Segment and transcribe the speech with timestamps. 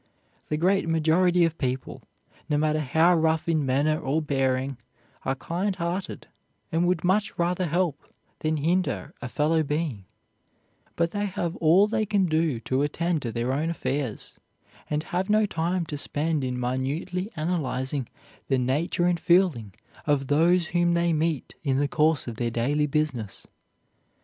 [0.49, 2.01] The great majority of people,
[2.49, 4.79] no matter how rough in manner or bearing,
[5.25, 6.25] are kind hearted,
[6.71, 8.01] and would much rather help
[8.39, 10.05] than hinder a fellowbeing,
[10.95, 14.33] but they have all they can do to attend to their own affairs,
[14.89, 18.09] and have no time to spend in minutely analyzing
[18.47, 19.71] the nature and feeling
[20.07, 23.45] of those whom they meet in the course of their daily business.